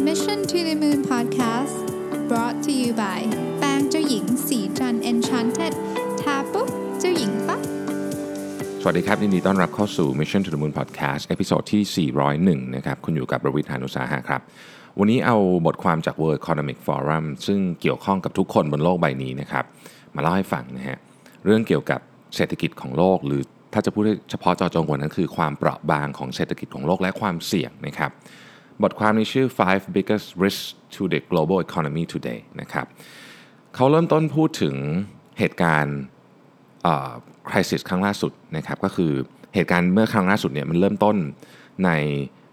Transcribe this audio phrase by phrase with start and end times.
[0.00, 1.86] Mission to the Moon Podcast
[2.28, 3.20] brought to you by
[3.58, 5.74] แป้งเจ้าหญิงศรีจันทร์ Enchanted
[6.20, 6.68] ทาปุ๊บ
[7.00, 7.60] เจ้าหญิงปั๊บ
[8.82, 14.40] สวัสดีครับยินดีต้อนรับเข้าสู่ Mission to the Moon Podcast episode ที่ 401 นะครับ คุณอยู่กับรวิศ หาญอุตสาหะครับ
[14.98, 15.36] วันนี้เอา
[15.66, 19.64] บทความจาก World Economic Forum ซึ่งเกี่ยวข้องกับทุกคนบนโลกใบนี้นะครับ
[20.14, 20.98] มาเล่าให้ฟังนะฮะ
[21.44, 22.00] เรื่องเกี่ยวกับ
[22.36, 23.42] เศรษฐกิจของโลก หรือ
[23.72, 28.10] ถ้าจะพูดเฉพาะเจาะจงกว่านั้นคือความเปราะบางของเศรษฐกิจของโลกและความเสี่ยงนะครับ
[28.82, 32.86] บทความนี้ชื่อ five biggest risks to the global economy today นะครับ
[33.74, 34.74] เขาเริ่มต้นพูดถึง
[35.38, 35.98] เหตุการณ์
[37.50, 39.12] คริสิสครั้งล่าสุดนะครับก็คือ
[39.54, 41.16] เหตุการณ์เมื่อครั้งล่าสุดเนี่ยมันเริ่มต้น
[41.84, 41.90] ใน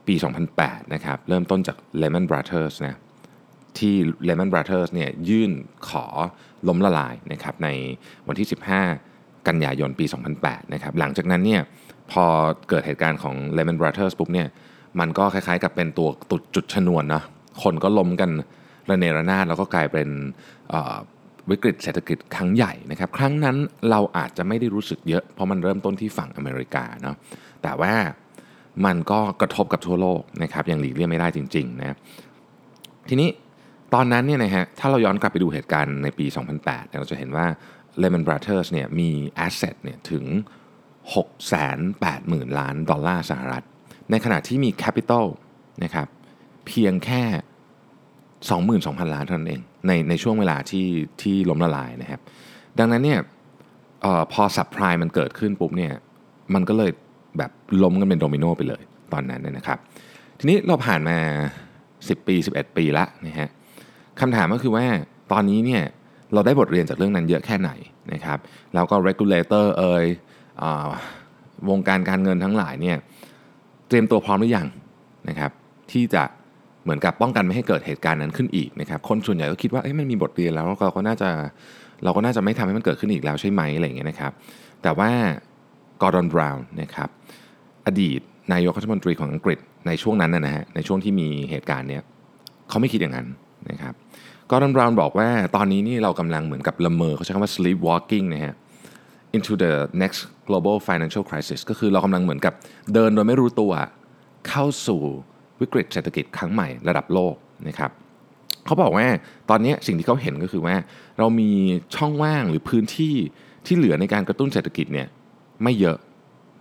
[0.07, 0.15] ปี
[0.53, 2.95] 2008 นะครับเริ่มต้นจาก Lehman Brothers นะ
[3.77, 3.95] ที่
[4.27, 5.51] Lehman Brothers เนี่ยยื่น
[5.89, 6.05] ขอ
[6.67, 7.69] ล้มละลายนะครับใน
[8.27, 8.47] วันที่
[8.97, 10.05] 15 กันยายนปี
[10.39, 11.61] 2008 นะครับหลังจากนั้นเนี่ย
[12.11, 12.25] พอ
[12.69, 14.47] เกิดเหตุการณ์ของ Lehman Brothers ปุ๊บเนี่ย
[14.99, 17.23] มันก็คล้ายๆ กับเป็นตัวตุดจุดชนวนนะ
[17.63, 18.29] คนก็ล้มกัน
[18.89, 20.07] ระเนระนาดแล้วก็กลายเป็น
[21.49, 23.57] วิกฤตเศรษฐกิจครั้งใหญ่นะครับ ครั้งนั้น
[23.89, 27.15] เราอาจจะไม่ได้รู้สึกเยอะ เพราะมันเริ่มต้นที่ฝั่งอเมริกาเนาะ
[27.63, 27.93] แต่ว่า
[28.85, 31.97] มันก็กระทบกับทั่วโลกนะครับอย่างหลีกเลี่ยงไม่ได้จริงๆนะ
[33.09, 33.29] ทีนี้
[33.93, 36.25] ตอนนั้นเนี่ยนะฮะถ้าเราย้อนกลับไปดูเหตุการณ์ในปี
[36.61, 37.45] 2008 เราจะเห็นว่า
[38.01, 39.09] Lehman Brothers เนี่ยมี
[39.45, 40.25] asset เนี่ยถึง
[41.41, 43.63] 680,000 ล้านดอลลาร์สหรัฐ
[44.11, 45.25] ในขณะที่มี capital
[45.83, 46.07] นะครับ
[46.67, 47.23] เพียงแค่
[49.01, 50.87] 22,000 ล้านเท่านั้นเองในในช่วงเวลาที่
[51.21, 52.21] ที่ล้มละลายนะครับ
[52.79, 53.19] ดังนั้นเนี่ย
[54.05, 55.93] ออพอสับไพรมันเกิดขึ้นปุ๊บเนี่ย
[56.53, 56.91] มันก็เลย
[57.37, 57.51] แบบ
[57.83, 58.81] ล้มกันเป็นโดมิโนไปเลย
[59.13, 59.77] ตอนนั้นนนะครับ
[60.39, 61.17] ทีนี้เราผ่านมา
[61.73, 63.49] 10 ปี 11 ปีละนะฮะ
[64.19, 64.85] คำถามก็คือว่า
[65.31, 65.83] ตอนนี้เนี่ย
[66.33, 67.71] เราได้บทเรียนจากเรื่องนั้นเยอะแค่ไหน
[68.13, 68.39] นะครับ
[68.73, 70.05] แล้วก็ regulator เอ่ย
[70.61, 70.89] อา
[71.69, 72.97] วงการการเงินทั้งหลายเนี่ย
[73.91, 74.67] เตรียมตัวพร้อมหรือยัง
[75.29, 75.51] นะครับ
[75.91, 76.23] ที่จะ
[76.83, 81.29] เหมือนกับป้องกันไม่ให้เกิดเหตุการณ์นั้นขึ้นอีกนะครับคนส่วนใหญ่ก็คิดว่าเอ้ยมันมีบทเรียนแล้วเราก็น่าจะ
[82.03, 84.31] เราก็น่าจะไม่ทำให้มันเกิดขึ้นอีกแล้วใช่ไหมอะไรอย่างเงี้ยนะครับ
[84.83, 85.09] แต่ว่า
[86.01, 87.09] กอร์ดอนบราวน์นะครับ
[87.85, 88.19] อดีต
[88.53, 92.03] นายกรัฐมนตรีของอังกฤษในช่วงนั้นนะฮะในช่วงที่มีเหตุการณ์เนี้ย
[92.69, 93.27] เขาไม่คิดอย่างนั้น
[93.69, 93.93] นะครับ
[94.49, 98.55] กอร์ดอนบราวน์บอกว่าตอนนี้นี่เรากำลังเหมือนกับละเมอเขาใช้คำว่า sleepwalking นะฮะ
[99.37, 102.53] into the next global financial crisis ก็คือเรากำลังเหมือนกับ
[102.93, 103.71] เดินโดยไม่รู้ตัว
[104.49, 105.01] เข้าสู่
[105.61, 107.35] วิกฤตเศรษฐกิจครั้งใหม่ระดับโลก
[107.67, 107.91] นะครับ
[108.65, 109.07] เขาบอกว่า
[109.49, 110.75] ตอนนี้สิ่งที่เขาเห็นก็คือว่า
[111.19, 111.51] เรามี
[111.95, 113.15] ช่องว่างหรือพื้นที่
[113.65, 115.07] ที่เหลือในการกระตุ้นเศรษฐกิจเนี่ย
[115.63, 115.97] ไม่เยอะ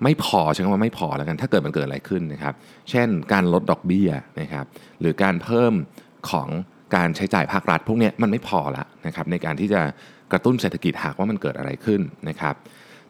[0.02, 2.54] ไม่พอใช้คำว่าไม่พอแล้วกันถ้าเกิดมันเกิดอะไรขึ้นนะครับ
[2.90, 4.10] เช่นการลดดอกเบี้ย
[4.40, 4.64] นะครับ
[5.00, 5.72] หรือการเพิ่ม
[6.30, 6.48] ของ
[6.96, 9.80] การใช้จ่ายภาครัฐพวกนี้มันไม่พอละนะครับในการที่จะ
[10.32, 12.54] กระตุ้นเศรษฐกิจหากว่ามันเกิดอะไรขึ้นนะครับ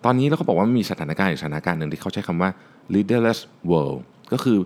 [0.04, 2.50] ตอนนี้เราก็บอกว่ามีสถานการณ์อีกสถานการณ์หนึ่งที่เขาใช้คำว่า
[2.94, 4.00] leaderless world
[4.32, 4.58] ก็คือ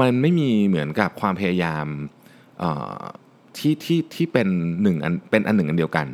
[0.00, 1.86] มันไม่มีเหมือนกับความพยายาม
[3.56, 4.48] ที่ที่ที่เป็น
[4.82, 6.06] หนึ่งอันเป็นอันหนึ่งอันเดียวกัน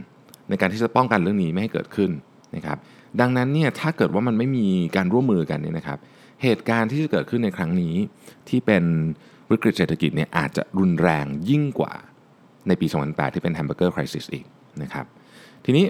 [0.49, 2.11] ในการที่จะป้องกันเรื่องนี้ไม่ให้เกิดขึ้น
[2.57, 2.79] นะครับ
[3.21, 4.67] ดังนั้นเนี่ยถ้าเกิดว่ามันไม่มี
[4.97, 5.99] การร่วมมือกันเนี่ยนะครับ
[6.43, 7.95] เหตุการณ์ที่จะเกิดขึ้นในครั้งนี้
[8.49, 8.85] ที่เป็น
[9.51, 11.93] วิกฤตเศรษฐกิจเนี่ยอาจจะรุนแรงยิ่งกว่า
[12.69, 14.45] ในปี 2008 ที่เป็น hamburger crisis อีก
[14.83, 15.07] นะครับ
[15.65, 15.87] ทีนี้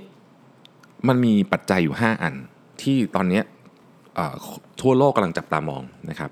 [1.08, 2.34] มันมีปัจจัยอยู่ 5 อัน
[2.82, 3.40] ที่ตอนนี้
[4.80, 6.30] ทั่วโลกกำลังจับตามองนะครับ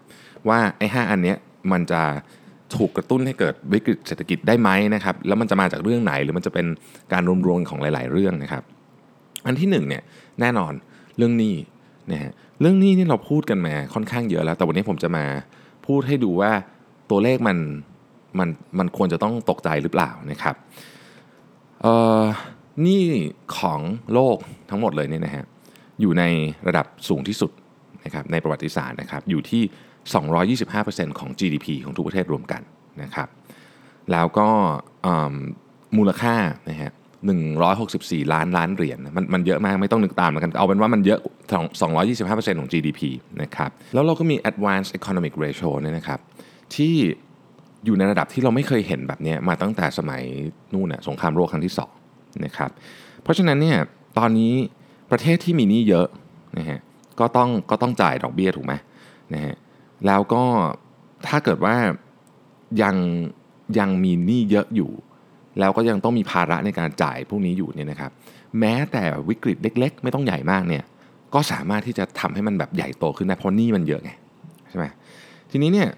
[0.48, 1.36] ว่าไอ้หอันเนี้ย
[1.72, 2.02] มันจะ
[2.76, 6.66] ถูกกระตุ้นให้เกิดวิกฤตเศรษฐกิจได้ไหมนะครับ แล้วมันจะมาจากเรื่องไหนหรือมันจะเป็น
[7.12, 8.62] การรวมๆของหลาย ๆ เรื่องนะครับ
[9.46, 10.02] อันที่หนึ่งเนี่ย
[10.40, 10.72] แน่นอน
[11.16, 11.54] เรื่องหนี้
[12.12, 15.24] นะฮะเรื่องหนี้นี่เราพูดกันมาค่อนข้างเยอะแล้ว แต่วันนี้ผมจะมา
[15.86, 16.50] พูดให้ดูว่า
[17.10, 17.58] ตัวเลขมัน
[18.38, 18.48] มัน
[18.78, 20.54] มันควรจะต้องตกใจหรือเปล่านะครับ
[21.82, 22.22] เอ่อ
[22.82, 23.04] หนี้
[23.58, 23.80] ของ
[24.12, 24.38] โลก
[24.70, 25.44] ทั้งหมดเลยเนี่ยนะฮะ
[26.00, 26.24] อยู่ใน
[26.68, 27.50] ระดับสูงที่สุด
[28.04, 29.62] นะครับในประวัติศาสตร์นะครับอยู่ที่
[31.12, 32.62] 225%ของ GDP ของทุกประเทศรวมกัน
[33.02, 33.28] นะครับ
[34.12, 34.48] แล้วก็
[35.96, 36.34] มูลค่า
[36.70, 36.92] นะฮะ
[37.66, 41.20] 164 ล้านล้านเหรียญมันมันเยอะมากไม่ต้องนึกตามแล้วกันเอาเป็นว่ามันเยอะ
[41.90, 43.00] 225%ของ GDP
[43.42, 46.20] นะครับแล้วเราก็มี advanced economic ratio เนี่ยนะครับ
[46.74, 46.94] ที่
[47.84, 50.22] อยู่ในระดับที่เราไม่เคยเห็นแบบนี้มาตั้งแต่สมัย
[50.72, 52.05] นู่นน่ะสงครามโลกครั้งที่ 2
[52.44, 52.70] นะครับ
[53.22, 53.78] เพราะฉะนั้นเนี่ย
[54.18, 54.52] ตอนนี้
[55.10, 56.06] ประเทศที่มีหนี้เยอะ
[56.58, 56.80] นะฮะ
[57.20, 58.74] ก็ต้องก็ต้องจ่ายดอกเบี้ยถูกไหม
[59.34, 59.54] นะฮะ
[60.06, 60.42] แล้วก็
[61.26, 61.76] ถ้าเกิดว่า
[62.82, 62.96] ยัง
[63.78, 64.90] ยังมีหนี้เยอะอยู่
[65.60, 68.10] แล้วก็ยังต้องมีภาระในการจ่ายพวกนี้อยู่เนี่ยนะครับ
[68.60, 70.84] แม้แต่วิกฤตเล็ก ๆ ไม่ต้องใหญ่มากเนี่ย
[71.34, 74.10] ก็สามารถที่จะทำให้มันแบบใหญ่โตขึ้นได้เพราะหนี้มันเยอะไง
[74.68, 74.86] ใช่ไหม
[75.50, 75.88] ทีนี้เนี่ย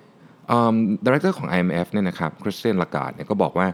[1.04, 3.66] director ของ IMF เนี่ยนะครับคริสตินลาการ์ดเนี่ยก็บอกว่า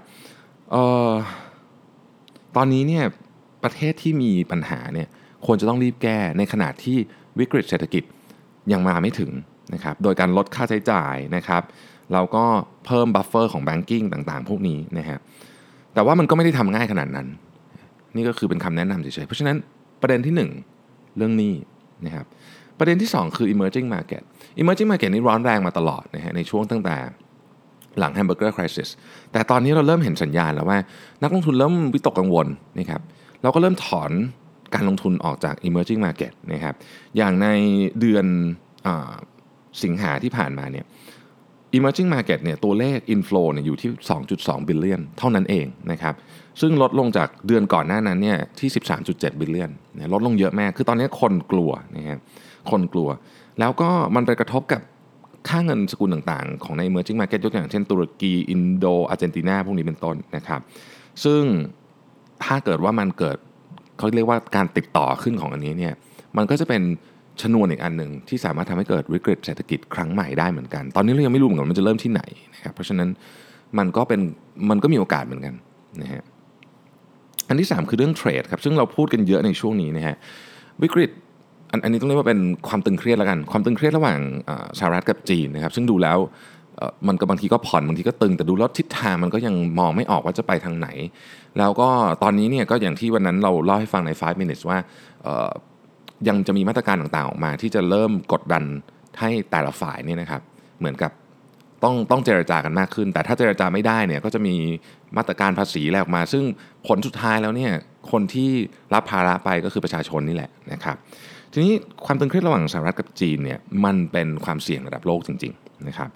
[2.56, 3.04] ตอนนี้เนี่ย
[3.64, 5.08] ประเทศที่มีปัญหาเนี่ย
[5.46, 6.96] ควรจะต้องรีบแก้ในขณะที่
[7.38, 8.02] วิกฤตเศรษฐกิจ
[8.72, 9.30] ยังมาไม่ถึง
[9.74, 11.62] นะครับโดยการลดค่าใช้จ่ายนะครับ
[12.12, 12.44] เราก็
[12.86, 15.18] เพิ่ม buffer ของ banking ต่างๆ พวกนี้นะฮะ
[15.94, 17.28] แต่ว่ามันก็ไม่ได้ทำง่ายขนาดนั้น
[18.16, 19.56] นี่ก็คือเป็นคำแนะนำเฉยๆ เพราะฉะนั้น
[20.02, 20.34] ประเด็นที่
[20.78, 21.54] 1 เรื่องนี้
[22.06, 22.26] นะครับ
[22.78, 24.22] ประเด็นที่ 2 คือ emerging market
[24.60, 26.96] emerging market นี่ร้อนแรงมาตลอดนะฮะในช่วงตั้งแต่
[27.98, 28.88] หลัง hamburger crisis
[29.32, 30.78] แต่ตอนนี้เราเริ่มเห็นสัญญาณแล้วว่า
[31.22, 32.46] นักลงทุนเริ่มวิตกกังวล
[32.78, 33.00] นะครับ
[33.42, 34.10] เราก็เริ่มถอน
[34.74, 36.74] การลงทุนออกจาก emerging market นะครับ
[37.16, 37.48] อย่างใน
[38.00, 38.26] เดือน
[38.86, 38.88] อ
[39.82, 40.84] สิงหาที่ผ่านมาเนี่ย
[41.76, 43.90] emerging market เนี่ยตัวเลข inflow เนี่ยอยู่ที่
[44.30, 46.14] 2.2 billion เท่านั้นเองนะครับ
[46.60, 48.70] ซึ่งลดลงจากเดือนก่อนหน้านั้นเนี่ยที่
[49.04, 52.18] 13.7 billion นลดลงเยอะมาก คือตอนนี้คนกลัวนะฮะ
[52.70, 53.08] คนกลัว
[53.60, 54.80] แล้วก็มันไปกระทบกับ
[55.48, 60.60] ค่าเงินสกุลต่างๆ ของใน emerging market ยกตัวอย่างเช่นตุรกีอินโดอาร์เจนตินาพวกนี้เป็นต้นนะครับ
[61.24, 61.42] ซึ่ง
[62.44, 63.36] ถ้าเกิดว่ามันเกิด
[63.98, 65.94] เขาเรียกว่าการติดต่อขึ้นของอันนี้เนี่ย
[66.36, 66.82] มันก็จะเป็น
[67.42, 72.22] ชนวนอีกอันหนึ่งที่สามารถทำให้เกิดวิกฤตเศรษฐกิจครั้งใหม่ได้เหมือนกัน ตอนนี้เรายังไม่รู้เหมือนกันมันจะเริ่มที่ไหน
[72.54, 73.08] นะครับเพราะฉะนั้น
[73.78, 74.20] มันก็เป็น
[74.70, 75.54] มันก็มีโอกาสเหมือนกัน
[76.02, 76.22] นะฮะ
[77.48, 80.16] อันที่ 3 คือเรื่องเทรดครับซึ่งเราพูดกันเยอะในช่วงนี้นะฮะ
[80.82, 81.10] วิกฤต
[81.74, 84.18] อันอันนี้ต้องเรียกว่าเป็นความตึงเครียดแล้วกัน ความตึงเครียดระหว่าง
[84.78, 86.18] สหรัฐกับจีนนะครับ ซึ่งดูแล้ว
[87.08, 90.88] มันก็บางทีก็ผ่อนบางทีก็ตึงแต่ดูแล้วทิศทางมันก็ยังมองไม่ออกว่าจะไปทางไหน
[91.58, 91.88] แล้วก็
[92.22, 94.78] ตอนนี้เนี่ยก็อย่างที่วันนั้นเราเล่าให้ฟังใน 5 minutes ว่า
[96.28, 98.64] ยังจะมีมาตรการต่างๆออกมา ที่จะเริ่มกดดัน
[99.20, 100.42] ให้แต่ละฝ่ายเนี่ยนะครับ
[100.78, 101.12] เหมือนกับ
[101.84, 104.54] ต้องต้องเจรจากันมากขึ้น แต่ถ้าเจรจาไม่ได้เนี่ยก็จะมี
[105.16, 106.44] มาตรการภาษีอะไรออกมา ซึ่ง
[106.86, 107.72] ผลสุดท้ายแล้วเนี่ย
[108.10, 108.50] คนที่
[108.94, 110.96] รับภาระไปก็คือประชาชนนี่แหละนะครับ
[111.54, 111.74] ทีนี้
[112.06, 116.08] ความตึงเครียดระหว่างสหรัฐกับจีนเนี่ยมันเป็นความเสี่ยงระดับโลกจริงๆนะครับ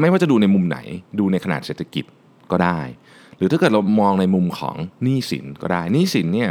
[0.00, 0.78] ไม่ว่าจะดูในมุมไหน
[1.18, 2.04] ดูในขนาดเศรษฐกิจ
[2.50, 2.80] ก็ได้
[3.36, 6.50] หรือถ้าเกิดเรามองในมุมของหนี้สินก็ได้หนี้สินเนี่ย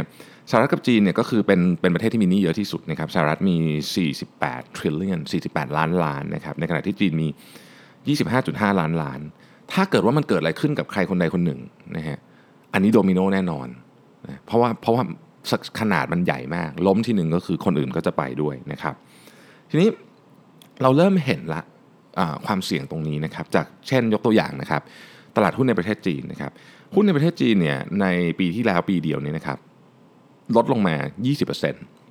[0.50, 3.56] สหรัฐกับจีนเนี่ยก็คือเป็นเป็นประเทศที่มีหนี้เยอะที่สุดนะครับสหรัฐมี
[4.16, 8.14] 48 trillion 48 ล้านล้านนะครับในขณะที่จีนมี
[8.70, 9.20] 25.5 ล้านล้าน
[9.72, 11.60] ถ้าเกิดว่ามันเกิดอะไรขึ้นกับใครคนใดคนหนึ่ง
[11.96, 12.18] นะฮะ
[12.72, 13.68] อันนี้โดมิโนแน่นอน
[14.26, 15.02] นะเพราะว่าเพราะว่า
[15.80, 18.94] ขนาดมันใหญ่มาก ล้มที่หนึ่งก็คือคนอื่นก็จะไปด้วยนะครับ
[19.70, 19.88] ทีนี้
[20.82, 21.62] เราเริ่มเห็นละ
[22.46, 24.82] ความเสี่ยงตรงนี้นะครับ จากเช่นยกตัวอย่างนะครับ
[25.36, 26.52] ตลาดหุ้นในประเทศจีนนะครับ
[26.94, 28.06] หุ้นในประเทศจีนเนี่ยใน
[28.38, 29.58] ปีที่แล้วปีเดียวนี้นะครับ
[30.56, 30.96] ลดลงมา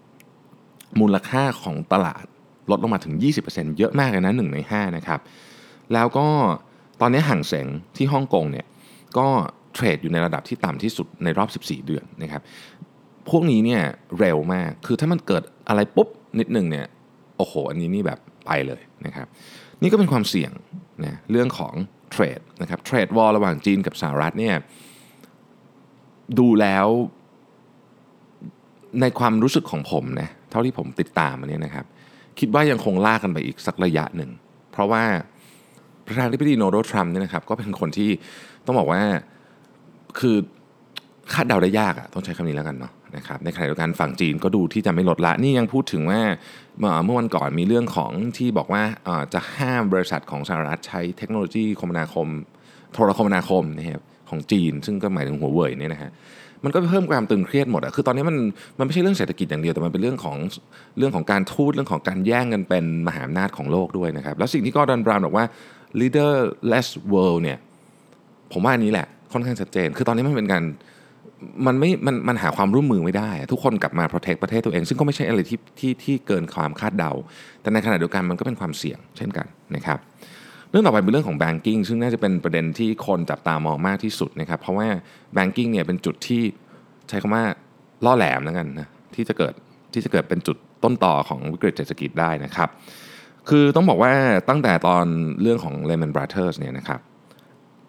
[0.07, 2.25] 20%มูลค่าของตลาด
[2.71, 3.13] ลดลงมาถึง
[3.45, 5.19] 20%เยอะมากเลยนะ1ใน 5 นะครับ
[5.93, 6.27] แล้วก็
[7.01, 7.67] ตอนนี้ห่างเสง
[7.97, 8.65] ที่ฮ่องกงเนี่ย
[9.17, 9.27] ก็
[9.73, 12.41] เทรดอยู่ในระดับที่ต่ำที่สุดในรอบ 14 เดือนนะครับ
[13.29, 13.81] พวกนี้เนี่ย
[14.19, 16.07] เร็วมาก คือถ้ามันเกิดอะไรปุ๊บ
[16.39, 16.85] นิดหนึ่งเนี่ย
[17.37, 19.27] โอ้โห อันนี้นี่แบบไปเลยนะครับ
[19.81, 20.51] นี่ก็เป็นความเสี่ยง
[21.05, 21.73] นะเรื่องของ
[22.11, 24.55] เทรดนะครับเทรดวอลระหว่างจีนกับสหรัฐเนี่ย
[26.39, 26.87] ดูแล้ว
[29.01, 31.85] ในความรู้สึกของผมนะเท่าที่ผมติดตามมันเนี่ยนะครับ
[32.39, 34.31] คิดว่ายังคงลากกันไปอีกสักระยะหนึ่ง
[34.71, 35.03] เพราะว่า
[36.05, 38.09] ประธานาธิบดีโนโดทรัมป์เนี่ยนะครับ ก็เป็นคนที่
[38.65, 39.01] ต้องบอกว่า
[40.19, 40.35] คือ
[41.33, 46.21] คาดเดาได้ยากอะต้องใช้คำนี้แล้วกันเนาะ นะครับในขณะเดียวกันฝั่งจีนก็ดูที่จะไม่ลดละ นี่ยังพูดถึงว่า
[46.77, 48.83] เมื่อวันก่อนมีเรื่องของที่บอกว่า
[49.33, 52.27] จะห้ามบริษัทของสหรัฐใช้เทคโนโลยีคมนาคม
[52.93, 56.11] โทรคมนาคมนะครับของจีน ซึ่งก็หมายถึงหัวเว่ยเนี่ยนะฮะ
[56.63, 58.37] มันก็เพิ่มความตึงเครียดหมดอะคือตอนนี้มัน
[58.77, 60.37] มันไม่ใช่เรื่องเศรษฐกิจอย่างเดียวแต่มันเป็นเรื่องของ
[60.97, 65.45] เรื่องของการทูตเรื่องของการแย่งกันเป็นมหาอำนาจของโลกด้วยนะครับแล้วสิ่งที่กอร์ดอนบราวน์บอกว่า
[65.99, 67.57] leaderless world เนี่ย
[68.53, 70.63] ผมว่าอันนี้แหละค่อนข้างชัดเจน คือตอนนี้มันเป็นการ
[71.65, 77.11] มันไม่มันมันหาความร่วมมือไม่ได้ ทุกคนกลับมา protect ประเทศตัวเอง ซึ่งก็ไม่ใช่อะไรที่ที่ที่เกินความคาดเดา
[77.61, 79.99] แต่ในขณะเดียวกันมันก็เป็นความเสี่ยงเช่นกันนะครับ
[80.69, 84.87] เรื่องต่อไปเป็นเรื่องของ banking ซึ่งน่าจะเป็นประเด็นที่คนจับตามองมากที่สุดนะครับเพราะว่า
[85.37, 86.41] banking เนี่ยเป็นจุดที่
[87.09, 87.43] ใช้คำว่า
[88.05, 89.53] ล่อแหลมแล้วกันนะที่จะเกิด
[89.93, 92.69] ที่จะเกิดเป็นจุดต้นต่อของวิกฤตเศรษฐกิจได้นะครับ
[93.49, 94.13] คือต้องบอกว่า
[94.49, 95.05] ตั้งแต่ตอน
[95.41, 96.99] เรื่องของ Lehman Brothers เนี่ยนะครับ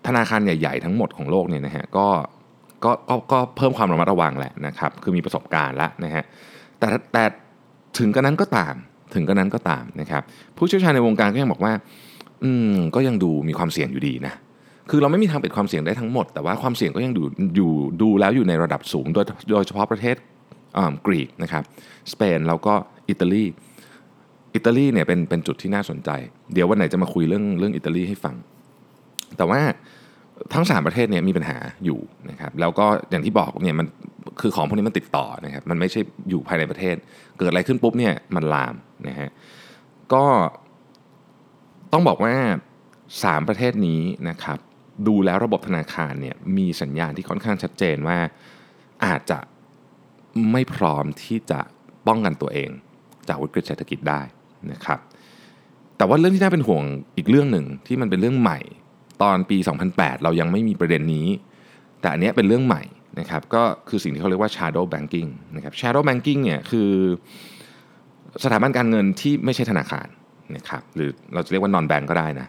[0.07, 2.07] ธนาคารใหญ่ ๆ ทั้งหมดของโลกเนี่ยนะฮะก็
[2.85, 6.25] ก็ก็ก็เพิ่มความระมัดระวังแหละนะครับ คือมีประสบการณ์แล้วนะฮะ
[6.78, 7.25] แต่แต่
[7.99, 8.75] ถึงกระนั้นก็ตาม
[9.14, 10.23] ถึงกระนั้นก็ตามนะครับ
[10.56, 11.73] ผู้เชี่ยวชาญในวงการก็ยังบอกว่า
[12.44, 14.35] อืมก็ยังดูมีความเสี่ยงอยู่ดีนะ
[14.90, 17.23] คือเราไม่มีทางปิดความเสี่ยงได้ทั้งหมด แต่ว่าความเสี่ยงก็ยังดู
[17.56, 20.16] อยู่ดูแล้วอยู่ในระดับสูง โดยโดยเฉพาะประเทศ
[21.06, 21.62] กรีกนะครับ
[22.12, 22.75] สเปนแล้วก็
[23.08, 23.44] อิตาลี
[24.54, 26.11] อิตาลีเนี่ยเป็นเป็นจุดที่น่าสนใจ
[26.54, 28.35] เดี๋ยววันไหนจะมาคุยเรื่องเรื่องอิตาลีให้ฟัง
[29.37, 29.61] แต่ว่า
[30.54, 33.87] ทั้ง 3 ประเทศเนี่ยมีปัญหาอยู่นะครับแล้วก็อย่างที่บอกเนี่ยมัน
[34.40, 36.97] คือของพวกนี้มันติดต่อนะครับมันไม่ใช่อยู่ภายในประเทศ
[37.38, 38.75] เกิดอะไรขึ้นปุ๊บเนี่ยมันลาม
[39.09, 39.30] นะฮะ
[40.12, 40.25] ก็
[41.92, 42.35] ต้องบอกว่า
[42.90, 44.59] 3 ประเทศนี้นะครับ
[45.07, 48.18] ดูแล้วระบบธนาคารเนี่ยมีสัญญาณที่ค่อนข้างชัดเจนว่า
[49.04, 49.38] อาจจะ
[50.52, 51.61] ไม่พร้อมที่จะ
[52.07, 52.71] ป้องกันตัวเอง
[53.28, 54.21] จากวิกฤตเศรษฐกิจได้
[54.73, 54.99] นะครับ
[55.97, 56.83] แต่ว่าเรื่องที่น่าเป็นห่วง
[57.16, 58.59] อีกเรื่องหนึ่งที่มันเป็นเรื่องใหม่
[59.22, 59.58] ตอนปี
[59.90, 61.26] 2008 เรายังไม่มีประเด็นนี้
[62.00, 62.82] แต่อันนี้เป็นเรื่องใหม่
[63.20, 66.90] นะครับก็คือสิ่งที่เขาเรียกว่า shadow banking นะครับ shadow banking เนี่ยคือ
[68.44, 70.06] สถาบันการเงินที่ไม่ใช่ธนาคาร
[70.56, 72.48] นะครับหรือเราจะเรียกว่า non bank ก็ได้นะ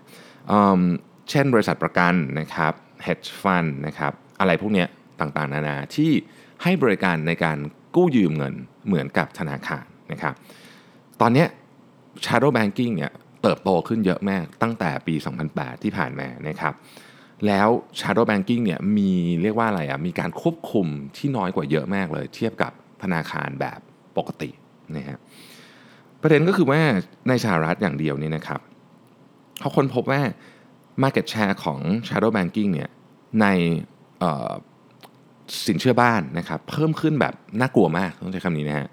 [1.30, 2.74] เช่นบริษัทประกันนะครับ
[3.06, 4.86] hedge fund นะครับอะไรพวกนี้
[5.20, 6.12] ต่างๆ นานาที่
[6.64, 7.58] ให้บริการในการ
[7.96, 8.54] กู้ยืมเงิน
[8.88, 10.34] เหมือนกับธนาคารนะครับ
[11.22, 11.46] ตอนนี้
[12.26, 13.12] shadow banking เนี่ย
[13.42, 15.16] เติบโตขึ้นเยอะมากตั้งแต่ปี
[15.50, 16.74] 2008 ที่ผ่านมานะครับ
[17.48, 17.68] แล้ว
[18.00, 22.72] shadow banking เนี่ยมีเรียกว่าอะไรอะมีการควบคุมที่น้อยกว่าเยอะมากเลย เทียบกับ
[23.04, 23.80] ธนาคารแบบ
[24.18, 24.50] ปกติ
[24.98, 25.18] นะฮะ
[26.22, 26.82] ประเด็นก็คือว่า
[27.28, 28.62] ในสหรัฐอย่างเดียวนี่นะครับ
[29.60, 30.22] เขาค้นพบว่า
[31.04, 32.90] Market Share ของ Shadow Banking เนี่ย
[33.42, 33.46] ใน
[35.68, 38.88] สินเชื่อบ้านนะครับเพิ่มขึ้นแบบน่ากลัวมากต้องใช้คำนี้นะฮะ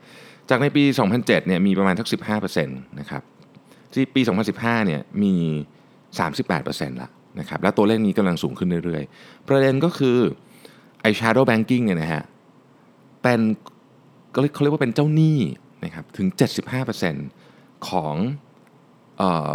[0.49, 2.09] จากในปี 2007 เนี่ยมีประมาณทัก
[2.45, 3.23] 15%นะครับ
[3.93, 4.21] ที่ปี
[4.55, 5.35] 2015 เนี่ยมี
[6.19, 7.09] 38%ละ
[7.41, 10.19] นะครับและตัวเลขนี้กำลังสูงขึ้นเรื่อยๆ ประเด็นก็คือ
[11.03, 12.23] ไอ้ shadow banking เนี่ยนะฮะ
[13.23, 13.41] เป็น
[14.33, 15.39] เขาเรียกว่าเป็นเจ้าหนี้
[15.85, 16.27] นะครับถึง
[17.09, 18.15] 75%ของ
[19.19, 19.53] เออ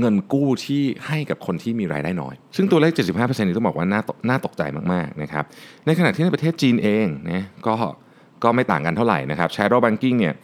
[0.00, 4.62] เงินกู้ที่ให้กับคนที่มีรายได้น้อย ซึ่งตัวเลข 75%นี้ต้องบอกว่าน่าน่าตกใจ
[4.92, 5.44] มากๆนะครับ
[5.86, 7.74] ในขณะที่ในประเทศจีนเองนะก็
[8.42, 10.34] ก็ไม่ต่างกันเท่าไหร่นะครับ shadow banking เนี่ย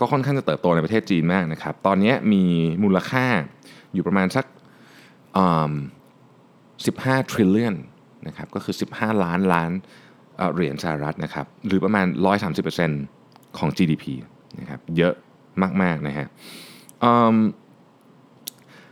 [0.00, 2.44] ก็ค่อนข้างจะเติบโตในประเทศจีนมากนะครับ ตอนนี้มี
[2.84, 3.24] มูลค่า
[3.94, 4.46] อยู่ประมาณสัก
[6.52, 7.74] 15 trillion
[8.26, 9.70] นะครับก็คือ 15 ล้านล้าน
[10.54, 12.06] เหรียญสหรัฐนะครับหรือประมาณ
[12.82, 14.04] 130%ของ GDP
[14.60, 15.14] นะครับเยอะ
[15.82, 16.26] มากๆนะฮะ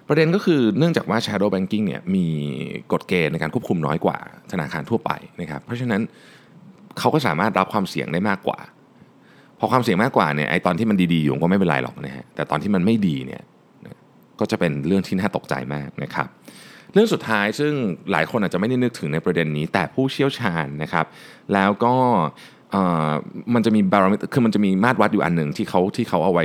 [0.08, 2.26] ประเด็นก็คือเนื่องจากว่า shadow banking เนี่ยมี
[2.92, 4.16] กฎเกณฑ์ในการควบคุมน้อยกว่า
[4.52, 6.00] ธนาคารทั่วไปนะครับเพราะฉะนั้น
[6.99, 8.58] เขาก็สามารถรับความเสี่ยงได้มากกว่า
[9.64, 13.42] อความเสี่ยงมากกว่าเนี่ยไอตอนที่มันดีๆอยู่ก็ไม่เป็นไรหรอกนะฮะแต่ตอนที่มันไม่ดีเนี่ย
[14.40, 16.28] ก็จะเป็นเรื่องที่น่าตกใจมากนะครับ
[16.92, 17.73] เรื่องสุดท้ายซึ่ง
[18.12, 21.06] หลายคนอาจจะไม่ได้นึกถึงในประเด็นนี้ แต่ผู้เชี่ยวชาญนะครับ
[21.54, 21.94] แล้วก็
[23.54, 26.44] มันจะมีบารมิตรคือมันจะมีมาตรวัดอยู่อันหนึ่งที่เขาที่เขาเอาไว้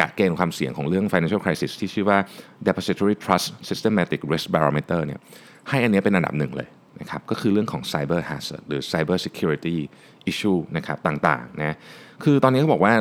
[0.00, 2.18] กะเกณฑ์ความเสี่ยงของเรื่อง financial crisis ที่ชื่อว่า
[2.66, 5.20] depository trust systematic risk barometer เนี่ย
[5.68, 6.68] ให้อันนี้เป็นอันดับหนึ่งเลย
[7.00, 9.76] นะครับก็คือเรื่องของ cyber hazard หรือ cyber security
[10.30, 11.76] issue นะครับต่างๆนะ
[12.24, 12.94] คือตอนนี้เขาบอกว่า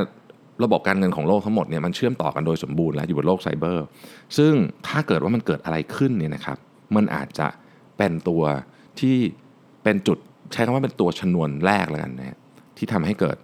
[0.64, 3.86] ระบบการเงินของโลกทั้งหมดเนี่ยมันเชื่อมต่อกันโดยสมบูรณ์แล้วอยู่บนโลกไซเบอร์
[4.38, 4.54] ซึ่ง
[4.88, 6.58] ถ้าเกิดว่ามันเกิดอะไรขึ้นเนี่ยนะครับ
[6.96, 7.48] มันอาจจะ
[7.98, 8.44] เป็นตัว
[9.00, 9.16] ที่
[9.84, 10.18] เป็นจุด
[10.54, 12.38] ใช้คำว่าเป็นตัวชนวนแรกแล้วกันนะ
[12.78, 13.38] ที่ทำให้เกิด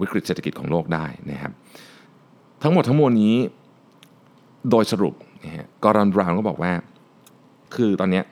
[0.00, 1.52] วิกฤตเศรษฐกิจของโลกได้นะครับ
[2.62, 3.36] ทั้งหมดทั้งมวลนี้
[4.70, 5.14] โดยสรุป
[5.44, 6.72] นะฮะกอรันบราวน์ก็บอกว่า
[7.74, 8.22] คือตอนนี้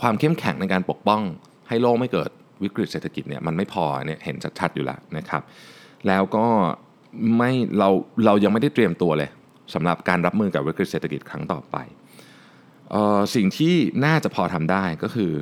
[0.00, 1.22] ความเข้มแข็งในการปกป้อง
[1.68, 2.30] ให้โลกไม่เกิด
[2.62, 5.42] วิกฤตเศรษฐกิจเนี่ยมันไม่พอเนี่ยเห็นชัดๆอยู่แล้วนะครับ
[6.06, 6.46] แล้วก็
[7.36, 7.88] ไม่เรา
[8.26, 9.30] เรายังไม่ได้เตรียมตัวเลย
[9.74, 11.76] สำหรับการรับมือกับวิกฤตเศรษฐกิจครั้งต่อไป
[12.94, 13.74] ออสิ่งที่
[14.04, 15.32] น่าจะพอทำได้ก็คือ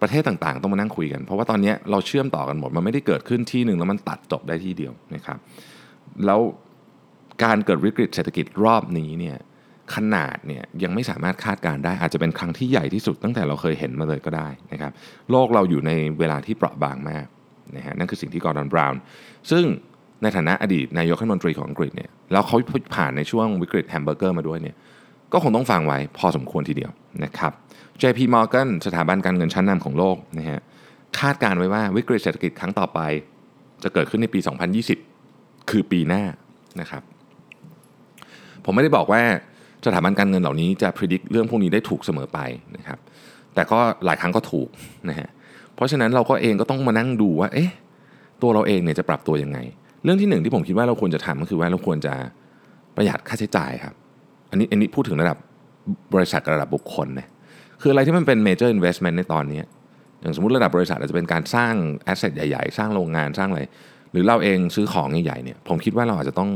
[0.00, 5.38] ประเทศต่างๆ ต้องมานั่งคุยกัน เพราะว่าตอนนี้เราเชื่อมต่อกันหมด มันไม่ได้เกิดขึ้นที่หนึ่งแล้วมันตัดจบได้ที่เดียวนะครับ
[6.26, 6.40] แล้ว
[7.44, 9.36] การเกิดวิกฤตเศรษฐกิจรอบนี้เนี่ย
[9.94, 14.92] ขนาดเนี่ยยังไม่สามารถคาดการณ์ได้ อาจจะเป็นครั้งที่ใหญ่ที่สุดตั้งแต่เราเคยเห็นมาเลยก็ได้นะครับ
[15.30, 17.26] โลกเราอยู่ในเวลาที่เปราะบางมาก
[17.76, 19.00] นะฮะนั่นคือสิ่งที่กอร์ดอนบราวน์
[19.50, 19.64] ซึ่ง
[20.22, 22.56] ในฐานะอดีตนายกรัฐมนตรีของอังกฤษเนี่ยแล้วเขา
[22.94, 24.76] ผ่านในช่วงวิกฤตแฮมเบอร์เกอร์มาด้วยเนี่ย
[25.32, 26.90] ก็คงต้องฟังไว้พอสมควรทีเดียว
[27.24, 27.52] นะครับ
[28.02, 30.60] JP Morgan สถาบันการเงินชั้นนำของโลกนะฮะ
[31.18, 33.00] คาดการณ์ไว้ว่าวิกฤตเศรษฐกิจครั้งต่อไป
[33.82, 34.40] จะเกิดขึ้นในปี
[35.04, 36.22] 2020 คือปีหน้า
[36.80, 37.02] นะครับ
[38.64, 39.22] ผมไม่ได้บอกว่า
[39.86, 42.38] สถาบันการเงินเหล่านี้จะพิจิตรเรื่องพวกนี้ได้ถูกเสมอไป
[42.76, 42.98] นะครับ
[43.54, 44.68] แต่ก็หลายครั้งก็ถูก
[45.08, 45.28] นะฮะ
[45.74, 47.70] เพราะฉะนั้นเราก็เองก็ต้องมานั่งดูว่าเอ๊ะ
[48.42, 49.58] ตัวเราเองเนี่ยจะปรับตัวยังไง
[50.04, 52.14] เรื่องที่หนึ่งที่ผมคิดว่าเราควรจะทำก็คือว่าเราควรจะ
[52.96, 53.94] ประหยัดค่าใช้จ่ายครับ
[54.50, 55.36] อันนี้อันนี้พูดถึงระดับ
[56.14, 57.28] บริษัทกับระดับบุคคลนะ
[57.80, 59.62] คืออะไรที่มันเป็น major investment ในตอนนี้
[60.20, 61.74] อย่างสมมติระดับบริษัทอาจจะเป็นการสร้าง
[62.12, 63.62] asset ใหญ่ๆ สร้างโรงงานสร้างอะไร
[64.12, 66.50] หรือเราเองซื้อของใหญ่ๆเนี่ยผมคิดว่าเราอาจจะต้อง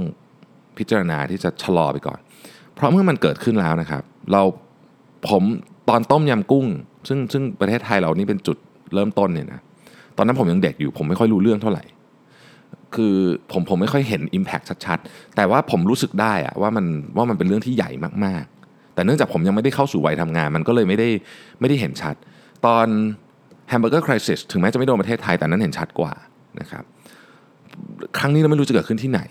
[0.78, 2.18] พิจารณาที่จะชะลอไปก่อน
[2.80, 4.42] เพราะเมื่อมันเกิดขึ้นแล้วนะครับ เรา
[5.28, 5.42] ผม
[5.88, 6.66] ตอนต้มยำกุ้ง
[7.08, 8.56] ซึ่งซึ่งประเทศไทยเรานี่เป็นจุด
[8.94, 9.60] เริ่มต้นเนี่ยนะ
[10.16, 11.84] ตอนนั้นผมยังเด็กอยู่ ผมไม่ค่อยรู้เรื่องเท่าไหร่
[12.94, 13.14] คือ
[13.52, 17.90] ผมผมไม่ค่อยเห็น Impact ชัดๆ แต่ว่าผมรู้สึกได้อะว่ามันว่ามันเป็นเรื่องที่ใหญ่
[18.24, 21.08] มากๆ แต่เนื่องจากผมยังไม่ได้เข้าสู่วัยทำงาน มันก็เลยไม่ได้
[21.60, 22.14] ไม่ได้เห็นชัด
[22.66, 22.86] ตอน
[23.72, 26.12] Hamburger Crisis ถึงแม้จะไม่โดนประเทศไทยแต่นั้นเห็นชัดกว่า
[26.60, 26.84] นะครับ
[28.18, 29.22] ครั้งนี้เราไม่รู้จะเกิดขึ้นที่ไหน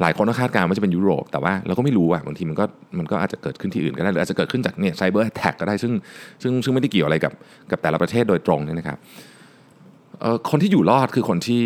[0.00, 2.64] หลายคนก็คาดการณ์ว่าจะเป็นยุโรป แต่ว่าเราก็ไม่รู้อะบางทีมันก็
[2.98, 5.92] มันก็อาจจะเกิดขึ้นที่อื่นก็ได้หรืออาจจะเกิดขึ้นจากเนี่ยไซเบอร์แท็กก็ได้ซึ่ง
[6.42, 7.32] ซึ่งซึ่งไม่ได้เกี่ยวอะไรกับ
[7.70, 8.98] กับแต่ละประเทศโดยตรงเนี่ยนะครับ
[10.50, 11.64] คนที่อยู่รอดคือคนที่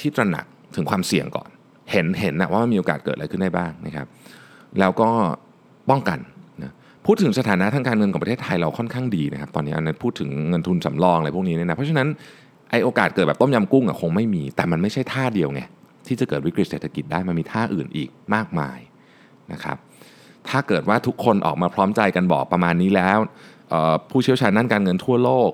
[0.00, 1.48] ที่ตระหนักถึงความเสี่ยงก่อน
[1.92, 4.06] เห็นเห็นนะว่ามันมีโอกาสเกิดอะไรขึ้นได้บ้างนะครับ
[4.80, 5.08] แล้วก็
[5.90, 6.18] ป้องกัน
[6.62, 6.72] นะ
[7.06, 12.08] พูดถึงสถานะทางการเงินของประเทศไทยเราค่อนข้างดีนะครับ ตอนนี้อันนั้นพูดถึงเงินทุนสำรองอะไรพวกนี้เนี่ยนะเพราะฉะนั้น
[12.70, 15.62] ไอโอกาสเกิดแบบต้มยำกุ้งอะคงไม่มี แต่มันไม่ใช่ท่าเดียวไง
[16.08, 18.78] ที่จะเกิดวิกฤตเศรษฐกิจได้มันมีท่าอื่นอีกมากมาย
[19.52, 19.76] นะครับ
[20.48, 23.18] ถ้าเกิดว่าทุกคนออกมาพร้อมใจกันบอกประมาณนี้แล้ว
[24.10, 25.50] ผู้เชี่ยวชาญด้านการเงินทั่วโลก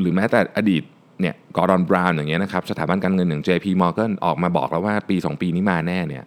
[0.00, 0.82] หรือแม้แต่อดีต
[1.20, 6.24] เนี่ยกอร์ดอนบราวน์อย่างเงี้ยนะครับสถาบันการเงินอย่าง JP Morgan ออกมาบอกแล้วว่าปี 2 ปีนี้มาแน่เนี่ย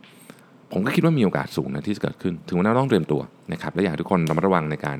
[0.71, 3.21] ผมก็คิดว่ามีโอกาสสูงนะที่จะเกิดขึ้น ถึงวันนั้นต้องเตรียมตัว
[3.53, 4.99] นะครับและอยากให้ทุกคนระมัดระวังในการ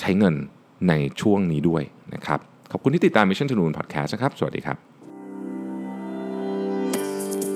[0.00, 0.34] ใช้เงิน
[0.88, 1.82] ในช่วงนี้ด้วย
[2.14, 2.38] นะครับ
[2.72, 4.89] ขอบคุณที่ติดตาม Mission to the Moon Podcast นะครับ สวัสดีครับ